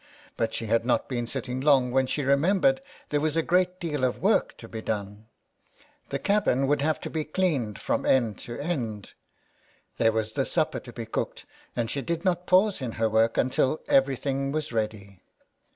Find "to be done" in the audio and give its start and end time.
4.57-5.27